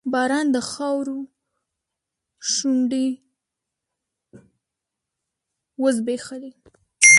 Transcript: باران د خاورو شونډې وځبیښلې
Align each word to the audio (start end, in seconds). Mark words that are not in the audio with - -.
باران 0.11 0.45
د 0.55 0.57
خاورو 0.71 1.19
شونډې 2.53 3.07
وځبیښلې 5.81 6.51